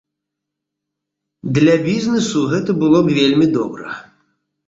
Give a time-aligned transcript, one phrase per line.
[1.57, 3.87] Для бізнесу гэта было б вельмі добра.